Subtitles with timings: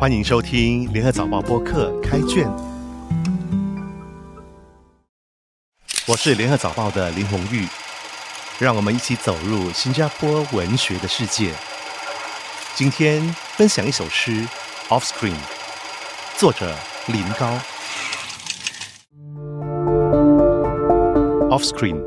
[0.00, 2.48] 欢迎收听联合早报播客开卷，
[6.06, 7.66] 我是联合早报的林红玉，
[8.60, 11.50] 让我们一起走入新加坡文学的世界。
[12.76, 13.20] 今天
[13.56, 14.30] 分享一首诗
[14.88, 15.32] 《Offscreen》，
[16.36, 16.72] 作者
[17.08, 17.58] 林高。
[21.50, 22.00] Offscreen，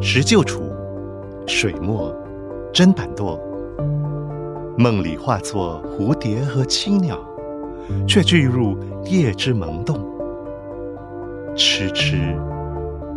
[0.00, 0.62] 石臼杵，
[1.48, 2.14] 水墨，
[2.72, 3.36] 真板舵。
[4.78, 7.18] 梦里化作蝴蝶和青鸟，
[8.06, 9.98] 却坠入夜之萌动。
[11.56, 12.36] 迟迟，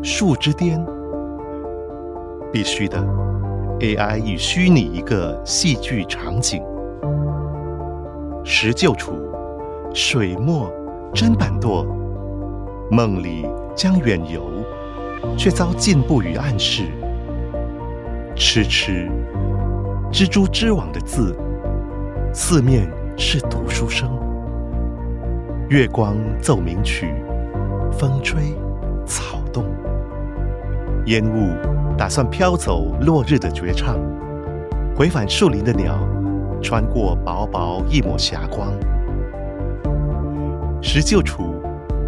[0.01, 0.81] 树之巅，
[2.49, 2.97] 必须的。
[3.81, 6.63] AI 已虚拟一个戏剧场景：
[8.45, 9.11] 石臼杵，
[9.93, 10.71] 水墨，
[11.13, 11.85] 砧板舵。
[12.89, 13.45] 梦里
[13.75, 14.49] 将远游，
[15.37, 16.83] 却遭进步与暗示。
[18.33, 19.11] 迟迟，
[20.09, 21.35] 蜘蛛织网的字。
[22.41, 24.09] 四面是读书声，
[25.67, 27.13] 月光奏鸣曲，
[27.91, 28.55] 风吹
[29.05, 29.65] 草动，
[31.07, 31.53] 烟雾
[31.97, 33.99] 打算飘走落日的绝唱，
[34.95, 35.99] 回返树林的鸟，
[36.61, 38.71] 穿过薄薄一抹霞光，
[40.81, 41.53] 石臼杵，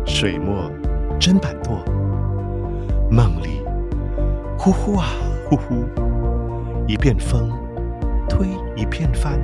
[0.05, 0.71] 水墨，
[1.19, 1.77] 砧板舵，
[3.11, 3.61] 梦里
[4.57, 5.07] 呼呼啊
[5.49, 5.85] 呼呼，
[6.87, 7.51] 一片风
[8.29, 9.37] 推一片帆。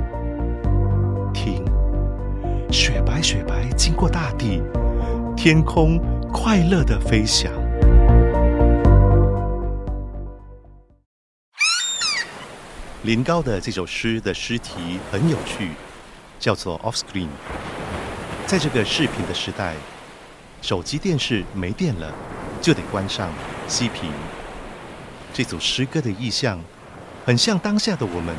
[2.70, 4.62] 雪白雪白经过大地，
[5.34, 5.98] 天空
[6.30, 7.50] 快乐的飞翔。
[13.04, 15.70] 林高的这首诗的诗题很有趣，
[16.38, 17.28] 叫做 “Offscreen”。
[18.46, 19.74] 在这个视频的时代，
[20.60, 22.12] 手机电视没电了，
[22.60, 23.30] 就得关上
[23.66, 24.12] 熄屏。
[25.32, 26.60] 这组诗歌的意象，
[27.24, 28.36] 很像当下的我们，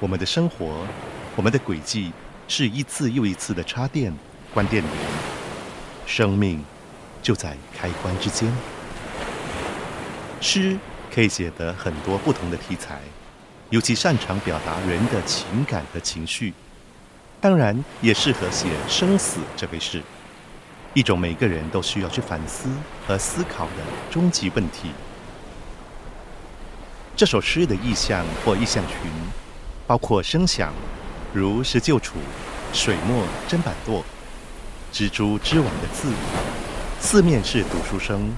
[0.00, 0.74] 我们的生活。
[1.36, 2.12] 我们的轨迹
[2.50, 4.12] 是一次又一次的插电、
[4.52, 4.92] 关电源，
[6.04, 6.60] 生命
[7.22, 8.52] 就在开关之间。
[10.40, 10.76] 诗
[11.14, 12.98] 可以写得很多不同的题材，
[13.68, 16.52] 尤其擅长表达人的情感和情绪，
[17.40, 20.02] 当然也适合写生死这回事，
[20.92, 22.68] 一种每个人都需要去反思
[23.06, 24.90] 和思考的终极问题。
[27.14, 28.96] 这首诗的意象或意象群，
[29.86, 30.72] 包括声响。
[31.32, 32.14] 如石臼杵、
[32.72, 34.04] 水墨、砧板舵、
[34.92, 36.12] 蜘蛛织网的字，
[36.98, 38.32] 四面是读书声，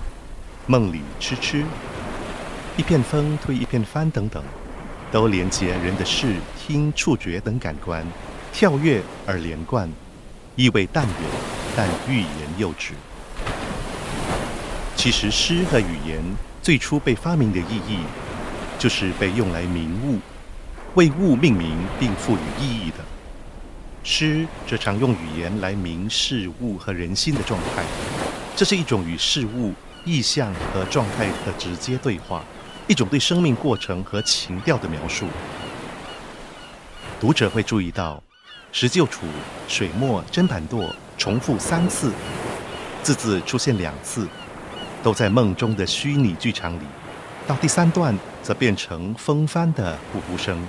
[0.66, 1.64] 梦里痴痴，
[2.76, 4.44] 一片风推一片帆等等，
[5.10, 8.06] 都连接人的视听触觉等感官，
[8.52, 9.90] 跳跃而连贯，
[10.54, 11.14] 意味淡远，
[11.74, 12.92] 但欲言又止。
[14.96, 16.22] 其实诗和语言
[16.60, 18.00] 最初被发明的意义，
[18.78, 20.18] 就是被用来明物。
[20.94, 22.98] 为物命名并赋予意义的
[24.04, 27.82] 诗，则常用语言来明事物和人心的状态。
[28.54, 29.72] 这是一种与事物、
[30.04, 32.44] 意象和状态的直接对话，
[32.88, 35.26] 一种对生命过程和情调的描述。
[37.18, 38.22] 读者会注意到，
[38.70, 39.20] 石臼杵、
[39.66, 42.12] 水墨、砧板舵重复三次，
[43.02, 44.28] 字字出现两次，
[45.02, 46.84] 都在梦中的虚拟剧场里。
[47.46, 50.62] 到第三段，则变成风帆的呼呼声。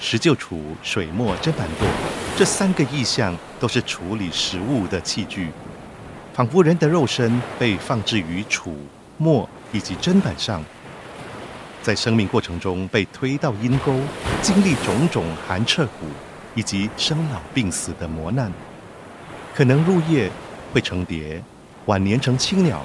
[0.00, 1.86] 石臼杵、水墨、砧板舵，
[2.36, 5.48] 这三个意象都是处理食物的器具，
[6.32, 8.70] 仿佛人的肉身被放置于杵、
[9.16, 10.62] 墨以及砧板上，
[11.82, 13.92] 在生命过程中被推到阴沟，
[14.40, 16.06] 经历种种寒彻骨
[16.54, 18.52] 以及生老病死的磨难，
[19.52, 20.30] 可能入夜
[20.72, 21.42] 会成蝶，
[21.86, 22.80] 晚年成青鸟，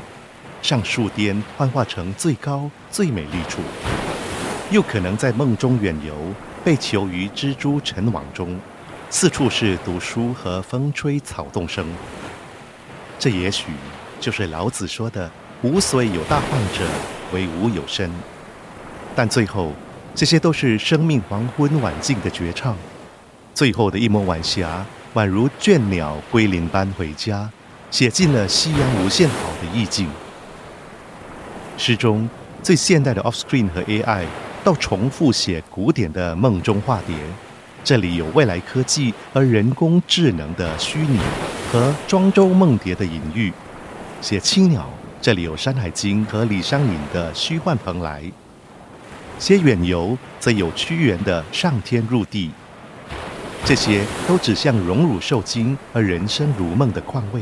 [0.64, 3.62] 上树巅幻化成最高最美丽处，
[4.72, 6.16] 又可能在梦中远游。
[6.64, 8.58] 被囚于蜘蛛尘网中，
[9.10, 11.86] 四处是读书和风吹草动声。
[13.20, 13.66] 这也许
[14.22, 15.30] 就是老子说的
[15.62, 16.88] “无所有大患者，
[17.34, 18.10] 为无有身”。
[19.14, 19.74] 但最后，
[20.16, 22.78] 这些都是生命黄昏晚境的绝唱。
[23.54, 24.86] 最后的一抹晚霞，
[25.16, 27.50] 宛如倦鸟归林般回家，
[27.92, 30.08] 写尽了夕阳无限好的意境。
[31.78, 32.30] 诗中
[32.62, 34.26] 最现代的 Offscreen 和 AI。
[34.64, 37.14] 到重复写古典的梦中化蝶，
[37.84, 41.20] 这里有未来科技和人工智能的虚拟
[41.70, 43.52] 和庄周梦蝶的隐喻；
[44.22, 44.90] 写青鸟，
[45.22, 48.32] 这里有《山海经》和李商隐的虚幻蓬莱；
[49.38, 52.50] 写远游，则有屈原的上天入地。
[53.66, 57.42] 这些都指向荣辱受惊和人生如梦的况味。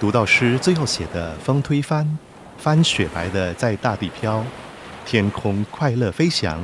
[0.00, 2.18] 读到诗最后写的“风推帆，
[2.56, 4.42] 帆雪白的在大地飘”。
[5.04, 6.58] 天空快乐飞翔，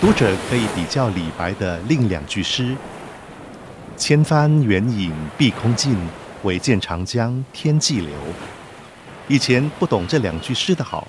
[0.00, 2.76] 读者可以比较李白的另两句诗
[3.96, 5.96] ：“千帆远影碧空尽，
[6.42, 8.10] 唯见长江天际流。”
[9.28, 11.06] 以前不懂这两句诗的好，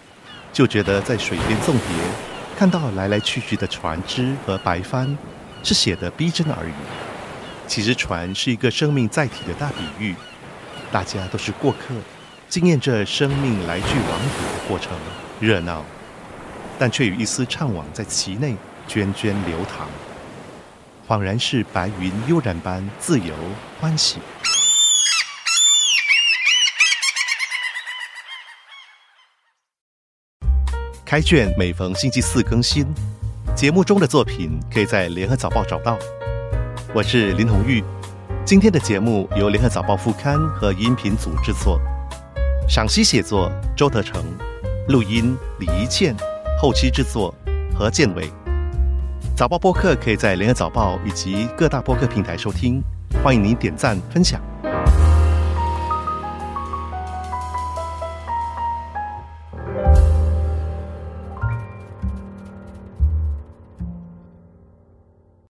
[0.54, 1.88] 就觉得在水边送别，
[2.56, 5.18] 看到来来去去的船只和白帆，
[5.64, 6.74] 是写的逼真而已。
[7.68, 10.16] 其实船是一个生命载体的大比喻，
[10.92, 11.96] 大家都是过客，
[12.48, 14.92] 经验着生命来去往返的过程，
[15.40, 15.84] 热闹，
[16.82, 18.56] 但却有一丝怅惘在其内
[18.88, 19.90] 涓涓流淌，
[21.06, 23.36] 恍然是白云悠然般自由
[23.82, 24.20] 欢喜。
[31.06, 32.86] 开卷每逢星期四更新，
[33.54, 36.00] 节目中的作品可以在联合早报找到。
[36.94, 37.84] 我是林红玉，
[38.46, 41.78] 今天的节目由联合早报副刊和音频组制作，
[42.70, 44.24] 赏析写作周德成，
[44.88, 46.16] 录音李怡倩，
[46.62, 47.34] 后期制作
[47.74, 48.30] 何建伟。
[49.34, 52.84] 早报播客可以在联合早报以及各大播客平台收听，
[53.24, 54.42] 欢迎您点赞分享。